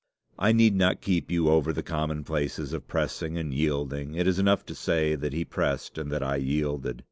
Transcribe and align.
I 0.39 0.51
need 0.51 0.73
not 0.73 0.99
keep 0.99 1.29
you 1.29 1.49
over 1.51 1.71
the 1.71 1.83
commonplaces 1.83 2.73
of 2.73 2.87
pressing 2.87 3.37
and 3.37 3.53
yielding. 3.53 4.15
It 4.15 4.25
is 4.25 4.39
enough 4.39 4.65
to 4.65 4.73
say 4.73 5.13
that 5.13 5.31
he 5.33 5.45
pressed 5.45 5.99
and 5.99 6.11
that 6.11 6.23
I 6.23 6.37
yielded. 6.37 6.99